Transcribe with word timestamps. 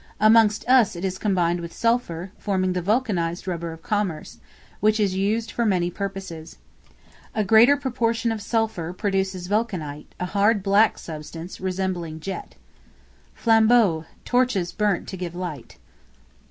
Amongst 0.19 0.67
us 0.67 0.95
it 0.95 1.05
is 1.05 1.19
combined 1.19 1.59
with 1.59 1.71
sulphur, 1.71 2.31
forming 2.39 2.73
the 2.73 2.81
vulcanized 2.81 3.47
rubber 3.47 3.71
of 3.71 3.83
commerce, 3.83 4.39
which 4.79 4.99
is 4.99 5.13
used 5.13 5.51
for 5.51 5.63
many 5.63 5.91
purposes. 5.91 6.57
A 7.35 7.43
greater 7.43 7.77
proportion 7.77 8.31
of 8.31 8.41
sulphur, 8.41 8.93
produces 8.93 9.45
vulcanite, 9.47 10.07
a 10.19 10.25
hard 10.25 10.63
black 10.63 10.97
substance, 10.97 11.61
resembling 11.61 12.19
jet. 12.19 12.55
Flambeaux, 13.35 14.05
torches 14.25 14.71
burnt 14.71 15.07
to 15.07 15.17
give 15.17 15.35
light. 15.35 15.77